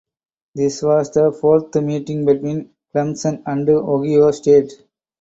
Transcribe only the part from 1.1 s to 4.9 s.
the fourth meeting between Clemson and Ohio State.